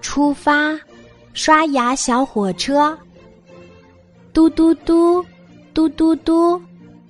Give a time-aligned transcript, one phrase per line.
[0.00, 0.78] 出发，
[1.32, 2.96] 刷牙小火车。
[4.32, 5.24] 嘟嘟嘟，
[5.72, 6.60] 嘟嘟嘟，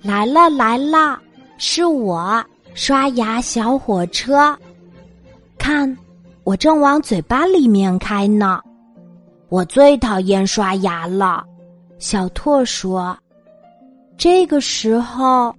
[0.01, 1.19] 来了来了，
[1.57, 2.43] 是我
[2.73, 4.57] 刷牙小火车。
[5.57, 5.97] 看，
[6.43, 8.61] 我正往嘴巴里面开呢。
[9.49, 11.43] 我最讨厌刷牙了，
[11.97, 13.17] 小拓说。
[14.17, 15.53] 这个时候，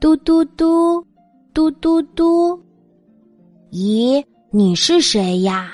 [0.00, 1.04] 嘟嘟嘟，
[1.52, 2.60] 嘟嘟嘟，
[3.70, 5.72] 咦，你是谁呀？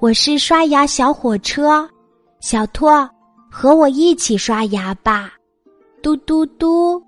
[0.00, 1.84] 我是刷牙小火车，
[2.38, 3.08] 小拓，
[3.50, 5.32] 和我一起刷牙吧。
[6.00, 7.02] 嘟嘟嘟，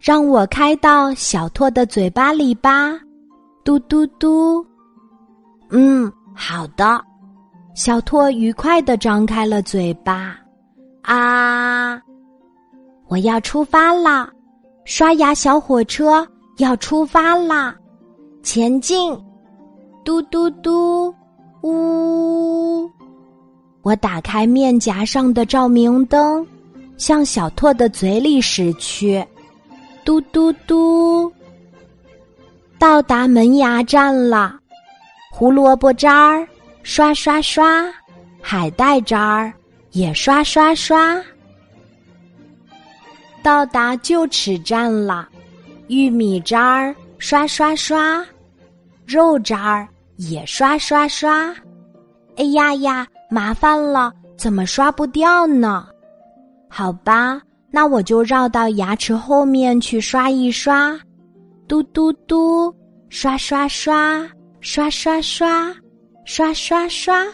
[0.00, 2.98] 让我开到小拓的嘴巴里吧。
[3.62, 4.66] 嘟嘟嘟，
[5.70, 7.00] 嗯，好的。
[7.72, 10.36] 小拓愉快的张开了嘴巴，
[11.02, 12.02] 啊。
[13.06, 14.28] 我要出发啦！
[14.84, 17.76] 刷牙小火车要出发啦！
[18.42, 19.16] 前进！
[20.04, 21.14] 嘟嘟嘟！
[21.64, 22.90] 呜！
[23.80, 26.46] 我打开面颊上的照明灯，
[26.98, 29.24] 向小拓的嘴里驶去。
[30.04, 31.32] 嘟嘟嘟！
[32.78, 34.60] 到达门牙站了。
[35.30, 36.46] 胡萝卜渣儿
[36.82, 37.90] 刷刷刷，
[38.42, 39.50] 海带渣儿
[39.92, 41.18] 也刷刷刷。
[43.42, 45.26] 到达臼齿站了，
[45.88, 48.22] 玉米渣儿刷刷刷，
[49.06, 51.54] 肉渣儿也刷刷刷。
[52.36, 55.86] 哎呀呀，麻烦了，怎么刷不掉呢？
[56.68, 57.40] 好吧，
[57.70, 60.98] 那我就绕到牙齿后面去刷一刷。
[61.66, 62.74] 嘟嘟嘟，
[63.08, 64.28] 刷刷刷，
[64.60, 65.74] 刷刷刷，
[66.24, 67.24] 刷刷刷。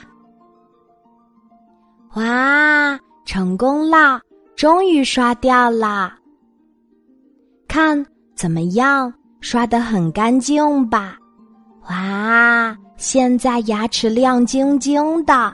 [2.14, 4.20] 哇，成功啦！
[4.56, 6.12] 终于刷掉了，
[7.66, 9.12] 看怎么样？
[9.40, 11.16] 刷的很干净吧？
[11.90, 15.52] 哇，现在牙齿亮晶晶的，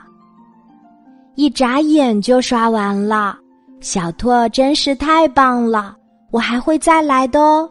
[1.33, 3.35] 一眨眼就刷完了。
[3.79, 5.95] 小拓真是太棒了，
[6.29, 7.67] 我还会再来的哦。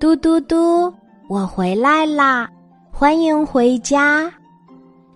[0.00, 0.90] 嘟嘟嘟，
[1.28, 2.48] 我回来啦，
[2.90, 4.32] 欢迎回家，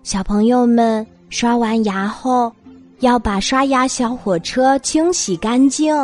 [0.03, 2.53] 小朋友们刷完牙后。
[2.99, 5.95] 要把刷牙小火车清洗干净，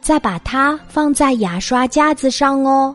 [0.00, 2.94] 再把它放在牙刷架子上哦。